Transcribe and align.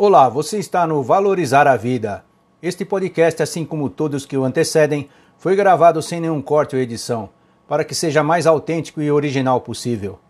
Olá, 0.00 0.28
você 0.28 0.60
está 0.60 0.86
no 0.86 1.02
Valorizar 1.02 1.66
a 1.66 1.76
Vida. 1.76 2.24
Este 2.62 2.84
podcast, 2.84 3.42
assim 3.42 3.64
como 3.64 3.90
todos 3.90 4.24
que 4.24 4.36
o 4.36 4.44
antecedem, 4.44 5.08
foi 5.36 5.56
gravado 5.56 6.00
sem 6.00 6.20
nenhum 6.20 6.40
corte 6.40 6.76
ou 6.76 6.80
edição, 6.80 7.30
para 7.66 7.82
que 7.82 7.96
seja 7.96 8.22
mais 8.22 8.46
autêntico 8.46 9.02
e 9.02 9.10
original 9.10 9.60
possível. 9.60 10.20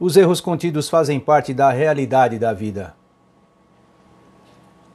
Os 0.00 0.16
erros 0.16 0.40
contidos 0.40 0.90
fazem 0.90 1.20
parte 1.20 1.54
da 1.54 1.70
realidade 1.70 2.36
da 2.36 2.52
vida. 2.52 2.96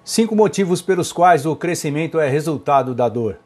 Cinco 0.04 0.36
motivos 0.36 0.82
pelos 0.82 1.14
quais 1.14 1.46
o 1.46 1.56
crescimento 1.56 2.20
é 2.20 2.28
resultado 2.28 2.94
da 2.94 3.08
dor. 3.08 3.40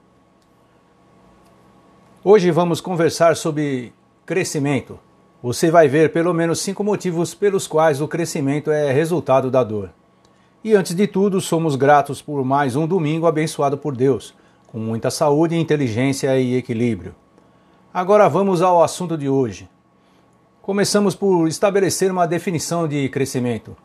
Hoje 2.24 2.50
vamos 2.50 2.82
conversar 2.82 3.36
sobre 3.36 3.94
crescimento. 4.26 4.98
Você 5.44 5.70
vai 5.70 5.88
ver 5.88 6.12
pelo 6.12 6.34
menos 6.34 6.60
cinco 6.60 6.84
motivos 6.84 7.36
pelos 7.36 7.68
quais 7.68 8.02
o 8.02 8.08
crescimento 8.08 8.72
é 8.72 8.92
resultado 8.92 9.52
da 9.52 9.64
dor. 9.64 9.92
E 10.66 10.74
antes 10.74 10.96
de 10.96 11.06
tudo, 11.06 11.40
somos 11.40 11.76
gratos 11.76 12.24
por 12.24 12.44
mais 12.44 12.76
um 12.76 12.88
domingo 12.88 13.28
abençoado 13.28 13.78
por 13.78 13.96
Deus, 13.96 14.34
com 14.66 14.80
muita 14.80 15.12
saúde, 15.12 15.56
inteligência 15.56 16.36
e 16.40 16.56
equilíbrio. 16.56 17.14
Agora 17.94 18.28
vamos 18.28 18.64
ao 18.64 18.84
assunto 18.84 19.16
de 19.16 19.30
hoje. 19.30 19.70
Começamos 20.64 21.14
por 21.14 21.48
estabelecer 21.48 22.12
uma 22.12 22.26
definição 22.26 22.88
de 22.88 23.08
crescimento. 23.10 23.78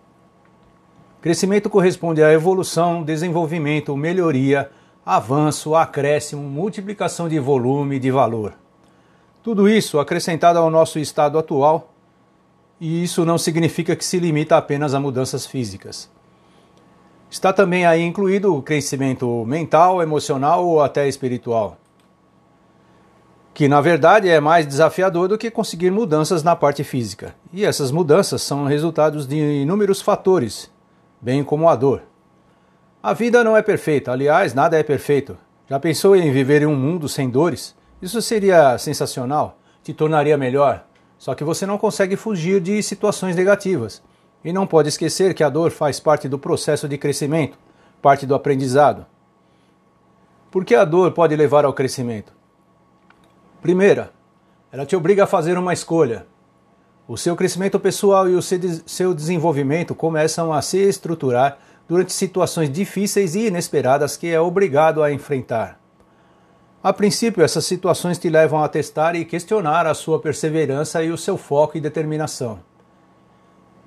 Crescimento 1.20 1.69
corresponde 1.69 2.23
à 2.23 2.33
evolução, 2.33 3.03
desenvolvimento, 3.03 3.95
melhoria, 3.95 4.70
avanço, 5.05 5.75
acréscimo, 5.75 6.41
multiplicação 6.41 7.28
de 7.28 7.39
volume 7.39 7.97
e 7.97 8.01
de 8.01 8.11
valor. 8.11 8.55
Tudo 9.42 9.69
isso 9.69 10.01
acrescentado 10.01 10.59
ao 10.59 10.70
nosso 10.70 10.98
estado 10.98 11.39
atual, 11.39 11.92
e 12.81 13.05
isso 13.05 13.27
não 13.27 13.37
significa 13.37 13.95
que 13.95 14.03
se 14.03 14.19
limita 14.19 14.56
apenas 14.56 14.95
a 14.95 14.98
mudanças 14.98 15.45
físicas. 15.45 16.11
Está 17.30 17.52
também 17.52 17.87
aí 17.87 18.02
incluído 18.02 18.57
o 18.57 18.61
crescimento 18.61 19.45
mental, 19.47 20.03
emocional 20.03 20.67
ou 20.67 20.83
até 20.83 21.06
espiritual, 21.06 21.77
que 23.55 23.69
na 23.69 23.81
verdade 23.81 24.28
é 24.28 24.41
mais 24.41 24.67
desafiador 24.67 25.28
do 25.28 25.39
que 25.39 25.48
conseguir 25.48 25.92
mudanças 25.92 26.42
na 26.42 26.56
parte 26.56 26.83
física. 26.83 27.33
E 27.53 27.64
essas 27.64 27.92
mudanças 27.92 28.42
são 28.42 28.64
resultados 28.64 29.28
de 29.28 29.36
inúmeros 29.36 30.03
fatores, 30.03 30.69
bem 31.20 31.45
como 31.45 31.69
a 31.69 31.77
dor. 31.77 32.03
A 33.01 33.12
vida 33.12 33.45
não 33.45 33.56
é 33.56 33.62
perfeita, 33.62 34.11
aliás, 34.11 34.53
nada 34.53 34.77
é 34.77 34.83
perfeito. 34.83 35.39
Já 35.69 35.78
pensou 35.78 36.17
em 36.17 36.33
viver 36.33 36.62
em 36.62 36.67
um 36.67 36.75
mundo 36.75 37.08
sem 37.08 37.31
dores? 37.31 37.77
Isso 38.03 38.20
seria 38.20 38.77
sensacional, 38.77 39.56
te 39.84 39.95
tornaria 39.95 40.36
melhor. 40.36 40.84
Só 41.17 41.33
que 41.36 41.45
você 41.45 41.64
não 41.64 41.78
consegue 41.78 42.17
fugir 42.17 42.61
de 42.61 42.83
situações 42.83 43.36
negativas. 43.36 44.03
E 44.44 44.52
não 44.52 44.66
pode 44.66 44.88
esquecer 44.88 45.34
que 45.34 45.44
a 45.44 45.48
dor 45.48 45.70
faz 45.70 46.00
parte 46.00 46.28
do 46.28 46.38
processo 46.38 46.88
de 46.88 46.96
crescimento, 46.96 47.58
parte 48.00 48.24
do 48.24 48.34
aprendizado. 48.34 49.05
Por 50.50 50.64
que 50.64 50.74
a 50.74 50.84
dor 50.84 51.12
pode 51.12 51.36
levar 51.36 51.64
ao 51.64 51.72
crescimento? 51.72 52.33
Primeira, 53.61 54.11
ela 54.72 54.86
te 54.86 54.96
obriga 54.96 55.24
a 55.24 55.27
fazer 55.27 55.58
uma 55.58 55.72
escolha. 55.72 56.27
O 57.06 57.16
seu 57.16 57.36
crescimento 57.36 57.78
pessoal 57.78 58.28
e 58.28 58.34
o 58.34 58.42
seu 58.42 59.12
desenvolvimento 59.12 59.94
começam 59.94 60.52
a 60.52 60.62
se 60.62 60.78
estruturar 60.78 61.58
durante 61.88 62.12
situações 62.12 62.70
difíceis 62.70 63.34
e 63.34 63.48
inesperadas 63.48 64.16
que 64.16 64.28
é 64.28 64.41
obrigado 64.41 65.02
a 65.02 65.12
enfrentar. 65.12 65.78
A 66.83 66.92
princípio, 66.92 67.42
essas 67.42 67.66
situações 67.66 68.16
te 68.16 68.30
levam 68.30 68.62
a 68.62 68.68
testar 68.68 69.14
e 69.14 69.24
questionar 69.24 69.86
a 69.86 69.92
sua 69.92 70.18
perseverança 70.18 71.02
e 71.02 71.11
o 71.11 71.18
seu 71.18 71.36
foco 71.36 71.77
e 71.77 71.80
determinação. 71.80 72.70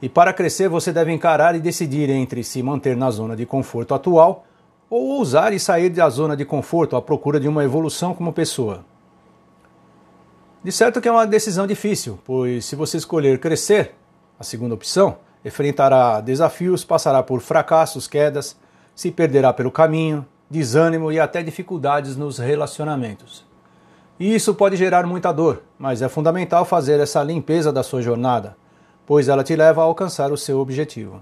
E 0.03 0.09
para 0.09 0.33
crescer, 0.33 0.67
você 0.67 0.91
deve 0.91 1.13
encarar 1.13 1.55
e 1.55 1.61
decidir 1.61 2.09
entre 2.09 2.43
se 2.43 2.61
manter 2.61 2.93
na 2.93 3.09
zona 3.09 3.37
de 3.37 3.45
conforto 3.45 3.95
atual 3.95 4.45
ou 4.89 5.17
ousar 5.17 5.53
e 5.53 5.59
sair 5.61 5.89
da 5.89 6.09
zona 6.09 6.35
de 6.35 6.43
conforto 6.43 6.97
à 6.97 7.01
procura 7.01 7.39
de 7.39 7.47
uma 7.47 7.63
evolução 7.63 8.13
como 8.13 8.33
pessoa. 8.33 8.83
De 10.61 10.73
certo 10.73 10.99
que 10.99 11.07
é 11.07 11.11
uma 11.11 11.25
decisão 11.25 11.65
difícil, 11.65 12.19
pois 12.25 12.65
se 12.65 12.75
você 12.75 12.97
escolher 12.97 13.39
crescer, 13.39 13.95
a 14.37 14.43
segunda 14.43 14.75
opção, 14.75 15.19
enfrentará 15.45 16.19
desafios, 16.19 16.83
passará 16.83 17.23
por 17.23 17.39
fracassos, 17.39 18.05
quedas, 18.05 18.57
se 18.93 19.09
perderá 19.09 19.53
pelo 19.53 19.71
caminho, 19.71 20.25
desânimo 20.49 21.13
e 21.13 21.19
até 21.19 21.41
dificuldades 21.41 22.17
nos 22.17 22.39
relacionamentos. 22.39 23.45
E 24.19 24.35
isso 24.35 24.53
pode 24.53 24.75
gerar 24.75 25.07
muita 25.07 25.31
dor, 25.31 25.63
mas 25.79 26.01
é 26.01 26.09
fundamental 26.09 26.65
fazer 26.65 26.99
essa 26.99 27.23
limpeza 27.23 27.71
da 27.71 27.83
sua 27.83 28.01
jornada, 28.01 28.57
pois 29.05 29.27
ela 29.27 29.43
te 29.43 29.55
leva 29.55 29.81
a 29.81 29.85
alcançar 29.85 30.31
o 30.31 30.37
seu 30.37 30.59
objetivo. 30.59 31.21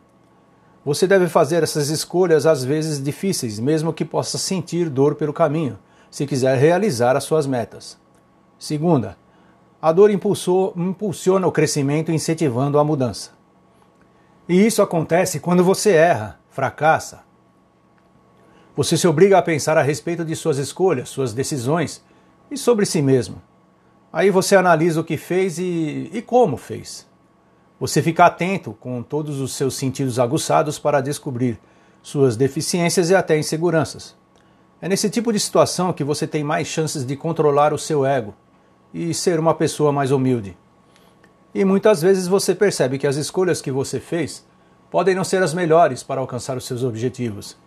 Você 0.83 1.05
deve 1.05 1.27
fazer 1.27 1.61
essas 1.61 1.89
escolhas 1.89 2.45
às 2.45 2.63
vezes 2.63 3.01
difíceis, 3.01 3.59
mesmo 3.59 3.93
que 3.93 4.03
possa 4.03 4.37
sentir 4.37 4.89
dor 4.89 5.15
pelo 5.15 5.33
caminho, 5.33 5.77
se 6.09 6.25
quiser 6.25 6.57
realizar 6.57 7.15
as 7.15 7.23
suas 7.23 7.45
metas. 7.45 7.99
Segunda, 8.57 9.17
a 9.81 9.91
dor 9.91 10.09
impulsiona 10.11 11.47
o 11.47 11.51
crescimento 11.51 12.11
incentivando 12.11 12.79
a 12.79 12.83
mudança. 12.83 13.31
E 14.49 14.65
isso 14.65 14.81
acontece 14.81 15.39
quando 15.39 15.63
você 15.63 15.91
erra, 15.91 16.39
fracassa. 16.49 17.23
Você 18.75 18.97
se 18.97 19.07
obriga 19.07 19.37
a 19.37 19.41
pensar 19.41 19.77
a 19.77 19.81
respeito 19.81 20.25
de 20.25 20.35
suas 20.35 20.57
escolhas, 20.57 21.09
suas 21.09 21.33
decisões 21.33 22.03
e 22.49 22.57
sobre 22.57 22.85
si 22.85 23.01
mesmo. 23.01 23.41
Aí 24.11 24.29
você 24.29 24.55
analisa 24.55 24.99
o 24.99 25.03
que 25.03 25.17
fez 25.17 25.57
e, 25.57 26.09
e 26.11 26.21
como 26.21 26.57
fez. 26.57 27.07
Você 27.81 27.99
fica 27.99 28.27
atento 28.27 28.73
com 28.73 29.01
todos 29.01 29.39
os 29.39 29.55
seus 29.55 29.73
sentidos 29.73 30.19
aguçados 30.19 30.77
para 30.77 31.01
descobrir 31.01 31.59
suas 32.03 32.37
deficiências 32.37 33.09
e 33.09 33.15
até 33.15 33.35
inseguranças. 33.39 34.15
É 34.79 34.87
nesse 34.87 35.09
tipo 35.09 35.33
de 35.33 35.39
situação 35.39 35.91
que 35.91 36.03
você 36.03 36.27
tem 36.27 36.43
mais 36.43 36.67
chances 36.67 37.03
de 37.03 37.15
controlar 37.15 37.73
o 37.73 37.79
seu 37.79 38.05
ego 38.05 38.35
e 38.93 39.15
ser 39.15 39.39
uma 39.39 39.55
pessoa 39.55 39.91
mais 39.91 40.11
humilde. 40.11 40.55
E 41.55 41.65
muitas 41.65 42.03
vezes 42.03 42.27
você 42.27 42.53
percebe 42.53 42.99
que 42.99 43.07
as 43.07 43.15
escolhas 43.15 43.63
que 43.63 43.71
você 43.71 43.99
fez 43.99 44.45
podem 44.91 45.15
não 45.15 45.23
ser 45.23 45.41
as 45.41 45.51
melhores 45.51 46.03
para 46.03 46.21
alcançar 46.21 46.55
os 46.55 46.67
seus 46.67 46.83
objetivos. 46.83 47.57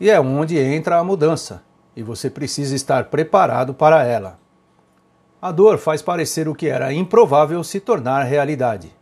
E 0.00 0.10
é 0.10 0.18
onde 0.18 0.58
entra 0.58 0.98
a 0.98 1.04
mudança, 1.04 1.62
e 1.94 2.02
você 2.02 2.28
precisa 2.28 2.74
estar 2.74 3.04
preparado 3.04 3.72
para 3.72 4.02
ela. 4.02 4.36
A 5.40 5.52
dor 5.52 5.78
faz 5.78 6.02
parecer 6.02 6.48
o 6.48 6.56
que 6.56 6.66
era 6.66 6.92
improvável 6.92 7.62
se 7.62 7.78
tornar 7.78 8.24
realidade. 8.24 8.97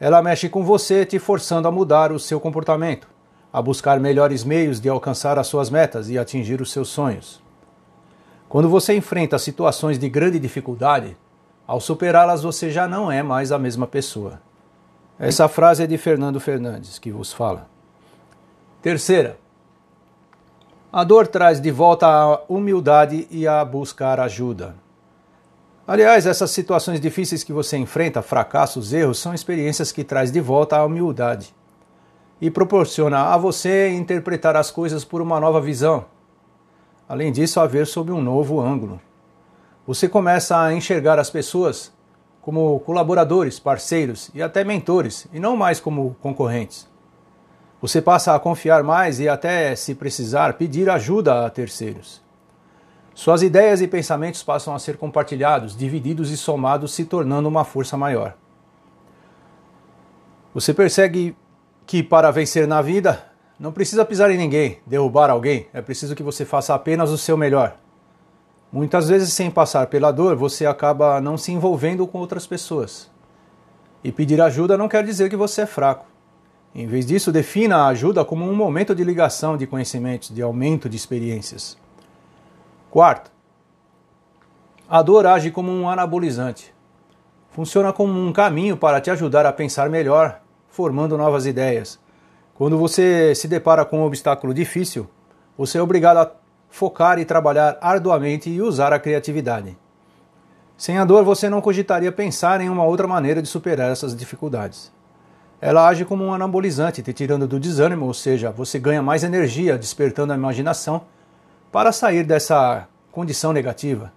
Ela 0.00 0.22
mexe 0.22 0.48
com 0.48 0.64
você, 0.64 1.04
te 1.04 1.18
forçando 1.18 1.66
a 1.66 1.72
mudar 1.72 2.12
o 2.12 2.18
seu 2.18 2.38
comportamento, 2.38 3.08
a 3.52 3.60
buscar 3.60 3.98
melhores 3.98 4.44
meios 4.44 4.80
de 4.80 4.88
alcançar 4.88 5.38
as 5.38 5.46
suas 5.46 5.70
metas 5.70 6.08
e 6.08 6.18
atingir 6.18 6.60
os 6.60 6.70
seus 6.70 6.88
sonhos. 6.88 7.42
Quando 8.48 8.68
você 8.68 8.94
enfrenta 8.94 9.38
situações 9.38 9.98
de 9.98 10.08
grande 10.08 10.38
dificuldade, 10.38 11.16
ao 11.66 11.80
superá-las, 11.80 12.42
você 12.42 12.70
já 12.70 12.88
não 12.88 13.12
é 13.12 13.22
mais 13.22 13.52
a 13.52 13.58
mesma 13.58 13.86
pessoa. 13.86 14.40
Essa 15.18 15.48
frase 15.48 15.82
é 15.82 15.86
de 15.86 15.98
Fernando 15.98 16.40
Fernandes, 16.40 16.98
que 16.98 17.10
vos 17.10 17.32
fala. 17.32 17.68
Terceira, 18.80 19.36
a 20.90 21.04
dor 21.04 21.26
traz 21.26 21.60
de 21.60 21.70
volta 21.70 22.06
a 22.06 22.40
humildade 22.48 23.26
e 23.30 23.46
a 23.46 23.62
buscar 23.64 24.20
ajuda. 24.20 24.74
Aliás, 25.88 26.26
essas 26.26 26.52
situações 26.52 27.00
difíceis 27.00 27.42
que 27.42 27.52
você 27.52 27.76
enfrenta, 27.76 28.22
fracassos, 28.22 28.92
erros, 28.92 29.18
são 29.18 29.34
experiências 29.34 29.90
que 29.90 30.04
traz 30.04 30.30
de 30.30 30.40
volta 30.40 30.76
a 30.76 30.84
humildade 30.84 31.52
e 32.40 32.48
proporciona 32.50 33.32
a 33.32 33.36
você 33.36 33.88
interpretar 33.88 34.54
as 34.54 34.70
coisas 34.70 35.04
por 35.04 35.20
uma 35.20 35.40
nova 35.40 35.60
visão. 35.60 36.04
Além 37.08 37.32
disso, 37.32 37.58
a 37.58 37.66
ver 37.66 37.86
sob 37.86 38.12
um 38.12 38.22
novo 38.22 38.60
ângulo 38.60 39.00
você 39.88 40.06
começa 40.06 40.60
a 40.60 40.74
enxergar 40.74 41.18
as 41.18 41.30
pessoas 41.30 41.90
como 42.42 42.78
colaboradores, 42.80 43.58
parceiros 43.58 44.30
e 44.34 44.42
até 44.42 44.62
mentores, 44.62 45.26
e 45.32 45.40
não 45.40 45.56
mais 45.56 45.80
como 45.80 46.14
concorrentes. 46.20 46.86
Você 47.80 48.02
passa 48.02 48.34
a 48.34 48.38
confiar 48.38 48.82
mais 48.82 49.18
e 49.18 49.30
até, 49.30 49.74
se 49.74 49.94
precisar, 49.94 50.58
pedir 50.58 50.90
ajuda 50.90 51.46
a 51.46 51.48
terceiros. 51.48 52.20
Suas 53.18 53.42
ideias 53.42 53.80
e 53.80 53.88
pensamentos 53.88 54.44
passam 54.44 54.72
a 54.72 54.78
ser 54.78 54.96
compartilhados, 54.96 55.76
divididos 55.76 56.30
e 56.30 56.36
somados, 56.36 56.94
se 56.94 57.04
tornando 57.04 57.48
uma 57.48 57.64
força 57.64 57.96
maior. 57.96 58.36
Você 60.54 60.72
percebe 60.72 61.36
que 61.84 62.00
para 62.00 62.30
vencer 62.30 62.68
na 62.68 62.80
vida 62.80 63.24
não 63.58 63.72
precisa 63.72 64.04
pisar 64.04 64.30
em 64.30 64.38
ninguém, 64.38 64.78
derrubar 64.86 65.30
alguém, 65.30 65.66
é 65.74 65.82
preciso 65.82 66.14
que 66.14 66.22
você 66.22 66.44
faça 66.44 66.72
apenas 66.76 67.10
o 67.10 67.18
seu 67.18 67.36
melhor. 67.36 67.76
Muitas 68.70 69.08
vezes, 69.08 69.32
sem 69.32 69.50
passar 69.50 69.88
pela 69.88 70.12
dor, 70.12 70.36
você 70.36 70.64
acaba 70.64 71.20
não 71.20 71.36
se 71.36 71.50
envolvendo 71.50 72.06
com 72.06 72.18
outras 72.18 72.46
pessoas. 72.46 73.10
E 74.04 74.12
pedir 74.12 74.40
ajuda 74.40 74.78
não 74.78 74.86
quer 74.86 75.04
dizer 75.04 75.28
que 75.28 75.36
você 75.36 75.62
é 75.62 75.66
fraco. 75.66 76.06
Em 76.72 76.86
vez 76.86 77.04
disso, 77.04 77.32
defina 77.32 77.78
a 77.78 77.88
ajuda 77.88 78.24
como 78.24 78.48
um 78.48 78.54
momento 78.54 78.94
de 78.94 79.02
ligação 79.02 79.56
de 79.56 79.66
conhecimentos, 79.66 80.32
de 80.32 80.40
aumento 80.40 80.88
de 80.88 80.96
experiências. 80.96 81.76
Quarto, 82.90 83.30
a 84.88 85.02
dor 85.02 85.26
age 85.26 85.50
como 85.50 85.70
um 85.70 85.86
anabolizante. 85.90 86.74
Funciona 87.50 87.92
como 87.92 88.18
um 88.18 88.32
caminho 88.32 88.78
para 88.78 88.98
te 88.98 89.10
ajudar 89.10 89.44
a 89.44 89.52
pensar 89.52 89.90
melhor, 89.90 90.40
formando 90.68 91.18
novas 91.18 91.44
ideias, 91.44 91.98
Quando 92.54 92.78
você 92.78 93.34
se 93.34 93.46
depara 93.46 93.84
com 93.84 94.00
um 94.00 94.04
obstáculo 94.04 94.54
difícil, 94.54 95.06
você 95.56 95.76
é 95.76 95.82
obrigado 95.82 96.16
a 96.16 96.32
focar 96.70 97.18
e 97.18 97.26
trabalhar 97.26 97.76
arduamente 97.80 98.48
e 98.48 98.62
usar 98.62 98.92
a 98.92 98.98
criatividade. 98.98 99.76
Sem 100.76 100.98
a 100.98 101.04
dor, 101.04 101.24
você 101.24 101.50
não 101.50 101.60
cogitaria 101.60 102.10
pensar 102.10 102.60
em 102.62 102.70
uma 102.70 102.84
outra 102.84 103.06
maneira 103.06 103.42
de 103.42 103.48
superar 103.48 103.92
essas 103.92 104.16
dificuldades. 104.16 104.90
Ela 105.60 105.86
age 105.86 106.06
como 106.06 106.24
um 106.24 106.32
anabolizante, 106.32 107.02
te 107.02 107.12
tirando 107.12 107.46
do 107.46 107.60
desânimo, 107.60 108.06
ou 108.06 108.14
seja, 108.14 108.50
você 108.50 108.78
ganha 108.78 109.02
mais 109.02 109.22
energia, 109.22 109.76
despertando 109.76 110.32
a 110.32 110.36
imaginação 110.36 111.02
para 111.70 111.92
sair 111.92 112.24
dessa 112.24 112.88
condição 113.12 113.52
negativa. 113.52 114.12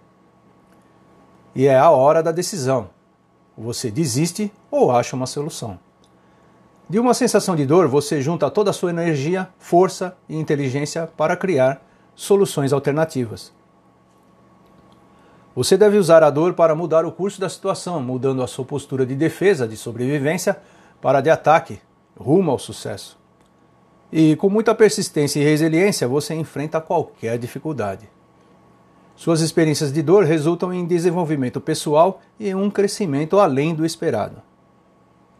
E 1.53 1.68
é 1.68 1.77
a 1.77 1.89
hora 1.89 2.24
da 2.24 2.31
decisão. 2.31 2.89
Você 3.57 3.92
desiste 3.92 4.51
ou 4.69 4.92
acha 4.92 5.15
uma 5.15 5.27
solução. 5.27 5.77
De 6.89 7.00
uma 7.00 7.13
sensação 7.13 7.56
de 7.56 7.65
dor, 7.65 7.88
você 7.88 8.21
junta 8.21 8.50
toda 8.50 8.69
a 8.69 8.74
sua 8.74 8.89
energia, 8.89 9.50
força 9.59 10.18
e 10.27 10.38
inteligência 10.38 11.07
para 11.15 11.38
criar 11.38 11.81
soluções 12.15 12.74
alternativas. 12.74 13.54
Você 15.56 15.77
deve 15.77 15.97
usar 15.97 16.24
a 16.24 16.30
dor 16.30 16.54
para 16.54 16.75
mudar 16.75 17.06
o 17.06 17.12
curso 17.12 17.39
da 17.39 17.50
situação, 17.50 18.01
mudando 18.01 18.42
a 18.42 18.47
sua 18.47 18.63
postura 18.63 19.06
de 19.06 19.15
defesa, 19.15 19.68
de 19.68 19.75
sobrevivência, 19.75 20.62
para 21.01 21.19
de 21.19 21.30
ataque, 21.30 21.81
rumo 22.18 22.51
ao 22.51 22.59
sucesso. 22.59 23.20
E 24.12 24.36
com 24.36 24.50
muita 24.50 24.75
persistência 24.75 25.40
e 25.40 25.44
resiliência 25.44 26.08
você 26.08 26.34
enfrenta 26.34 26.81
qualquer 26.81 27.38
dificuldade. 27.38 28.10
Suas 29.16 29.40
experiências 29.40 29.94
de 29.94 30.02
dor 30.02 30.25
resultam 30.25 30.74
em 30.74 30.86
desenvolvimento 30.86 31.62
pessoal 31.62 32.22
e 32.40 32.54
um 32.54 32.69
crescimento 32.69 33.40
além 33.40 33.74
do 33.74 33.86
esperado. 33.86 34.42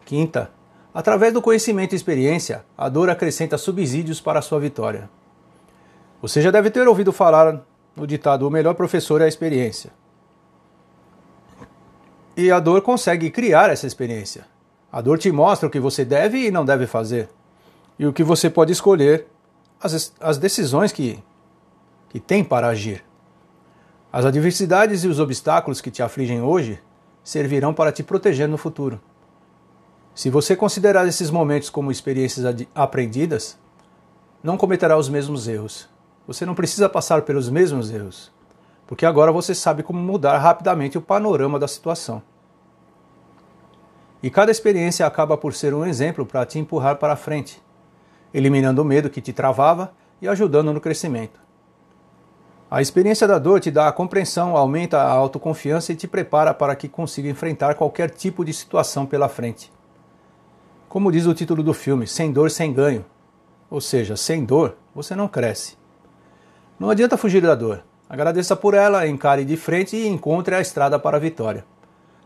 Quinta, 0.06 0.52
através 0.94 1.34
do 1.34 1.42
conhecimento 1.42 1.94
e 1.94 1.96
experiência, 1.96 2.64
a 2.78 2.88
dor 2.88 3.10
acrescenta 3.10 3.58
subsídios 3.58 4.22
para 4.22 4.40
a 4.40 4.42
sua 4.42 4.60
vitória. 4.60 5.10
Você 6.22 6.42
já 6.42 6.52
deve 6.52 6.70
ter 6.70 6.88
ouvido 6.88 7.12
falar 7.12 7.62
no 7.96 8.06
ditado: 8.06 8.48
o 8.48 8.52
melhor 8.52 8.76
professor 8.76 9.20
é 9.22 9.26
a 9.26 9.28
experiência. 9.28 9.92
E 12.38 12.52
a 12.52 12.60
dor 12.60 12.82
consegue 12.82 13.30
criar 13.30 13.70
essa 13.70 13.88
experiência. 13.88 14.46
A 14.92 15.02
dor 15.02 15.18
te 15.18 15.32
mostra 15.32 15.68
o 15.68 15.72
que 15.72 15.80
você 15.80 16.06
deve 16.06 16.46
e 16.46 16.52
não 16.52 16.64
deve 16.64 16.86
fazer, 16.86 17.30
e 18.02 18.08
o 18.08 18.12
que 18.12 18.24
você 18.24 18.50
pode 18.50 18.72
escolher, 18.72 19.28
as, 19.80 20.12
as 20.20 20.40
decisões 20.40 20.92
que, 20.92 21.24
que 22.10 22.20
tem 22.20 22.44
para 22.44 22.68
agir. 22.68 23.06
As 24.12 24.26
adversidades 24.26 25.04
e 25.04 25.08
os 25.08 25.20
obstáculos 25.20 25.80
que 25.80 25.92
te 25.92 26.02
afligem 26.02 26.42
hoje 26.42 26.82
servirão 27.24 27.76
para 27.76 27.92
te 27.92 28.02
proteger 28.02 28.48
no 28.48 28.58
futuro. 28.58 29.00
Se 30.16 30.32
você 30.32 30.56
considerar 30.56 31.08
esses 31.08 31.30
momentos 31.30 31.70
como 31.70 31.92
experiências 31.92 32.44
aprendidas, 32.74 33.56
não 34.42 34.58
cometerá 34.58 34.98
os 34.98 35.08
mesmos 35.08 35.48
erros. 35.48 35.88
Você 36.26 36.44
não 36.44 36.56
precisa 36.56 36.90
passar 36.90 37.22
pelos 37.22 37.52
mesmos 37.52 37.92
erros, 37.92 38.32
porque 38.88 39.06
agora 39.06 39.32
você 39.32 39.54
sabe 39.54 39.84
como 39.84 40.00
mudar 40.00 40.40
rapidamente 40.40 40.98
o 40.98 41.02
panorama 41.02 41.60
da 41.60 41.68
situação. 41.68 42.24
E 44.24 44.32
cada 44.32 44.50
experiência 44.50 45.06
acaba 45.06 45.38
por 45.38 45.54
ser 45.54 45.72
um 45.76 45.86
exemplo 45.86 46.26
para 46.26 46.48
te 46.48 46.58
empurrar 46.58 46.96
para 46.96 47.16
frente, 47.16 47.62
eliminando 48.34 48.82
o 48.82 48.86
medo 48.86 49.10
que 49.10 49.22
te 49.22 49.34
travava 49.34 49.94
e 50.22 50.28
ajudando 50.28 50.74
no 50.74 50.82
crescimento. 50.82 51.40
A 52.70 52.82
experiência 52.82 53.28
da 53.28 53.38
dor 53.38 53.60
te 53.60 53.70
dá 53.70 53.90
a 53.90 53.92
compreensão, 53.92 54.56
aumenta 54.56 54.98
a 54.98 55.12
autoconfiança 55.12 55.92
e 55.92 55.96
te 55.96 56.08
prepara 56.08 56.54
para 56.54 56.76
que 56.76 56.88
consiga 56.88 57.28
enfrentar 57.28 57.76
qualquer 57.76 58.10
tipo 58.10 58.46
de 58.46 58.54
situação 58.54 59.06
pela 59.06 59.28
frente. 59.28 59.70
Como 60.88 61.12
diz 61.12 61.26
o 61.26 61.34
título 61.34 61.62
do 61.64 61.74
filme, 61.74 62.08
sem 62.08 62.32
dor, 62.32 62.50
sem 62.50 62.72
ganho. 62.72 63.06
Ou 63.70 63.82
seja, 63.82 64.16
sem 64.16 64.46
dor, 64.46 64.78
você 64.96 65.16
não 65.16 65.28
cresce. 65.28 65.78
Não 66.80 66.90
adianta 66.90 67.18
fugir 67.18 67.42
da 67.42 67.56
dor. 67.56 67.84
Agradeça 68.10 68.56
por 68.56 68.74
ela, 68.74 69.08
encare 69.08 69.46
de 69.46 69.56
frente 69.56 69.96
e 69.96 70.08
encontre 70.08 70.56
a 70.56 70.62
estrada 70.62 70.98
para 70.98 71.18
a 71.18 71.20
vitória. 71.20 71.66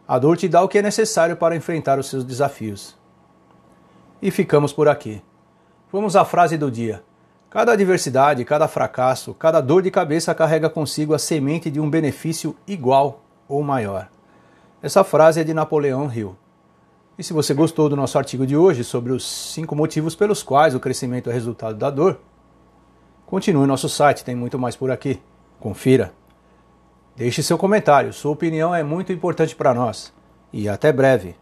A 0.08 0.20
dor 0.20 0.38
te 0.38 0.48
dá 0.48 0.62
o 0.62 0.68
que 0.68 0.78
é 0.78 0.82
necessário 0.82 1.36
para 1.36 1.56
enfrentar 1.56 1.98
os 1.98 2.08
seus 2.08 2.24
desafios. 2.24 2.96
E 4.22 4.30
ficamos 4.30 4.72
por 4.72 4.88
aqui. 4.88 5.22
Vamos 5.92 6.16
à 6.16 6.26
frase 6.26 6.58
do 6.58 6.72
dia. 6.72 7.04
Cada 7.50 7.72
adversidade, 7.72 8.44
cada 8.44 8.68
fracasso, 8.68 9.34
cada 9.34 9.62
dor 9.62 9.82
de 9.82 9.90
cabeça 9.90 10.36
carrega 10.36 10.70
consigo 10.70 11.14
a 11.14 11.20
semente 11.20 11.70
de 11.72 11.80
um 11.80 11.90
benefício 11.90 12.56
igual 12.68 13.22
ou 13.48 13.64
maior. 13.64 14.10
Essa 14.82 15.04
frase 15.04 15.40
é 15.40 15.44
de 15.44 15.54
Napoleão 15.54 16.12
Hill. 16.12 16.36
E 17.18 17.24
se 17.24 17.32
você 17.32 17.54
gostou 17.54 17.88
do 17.88 17.96
nosso 17.96 18.18
artigo 18.18 18.46
de 18.46 18.58
hoje 18.58 18.84
sobre 18.84 19.14
os 19.14 19.26
cinco 19.26 19.74
motivos 19.76 20.16
pelos 20.16 20.44
quais 20.44 20.76
o 20.76 20.80
crescimento 20.80 21.30
é 21.30 21.34
resultado 21.34 21.78
da 21.78 21.90
dor, 21.90 22.20
continue 23.26 23.66
nosso 23.66 23.88
site, 23.88 24.26
tem 24.26 24.36
muito 24.36 24.60
mais 24.60 24.76
por 24.76 24.92
aqui. 24.92 25.22
Confira. 25.60 26.12
Deixe 27.16 27.42
seu 27.42 27.58
comentário, 27.58 28.12
sua 28.12 28.32
opinião 28.32 28.76
é 28.76 28.84
muito 28.84 29.14
importante 29.14 29.56
para 29.56 29.74
nós. 29.74 30.12
E 30.52 30.68
até 30.68 30.92
breve. 30.92 31.36